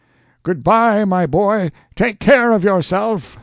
"GOOD 0.41 0.63
BYE, 0.63 1.05
my 1.05 1.27
boy, 1.27 1.71
take 1.93 2.19
care 2.19 2.53
of 2.53 2.63
yourself!" 2.63 3.37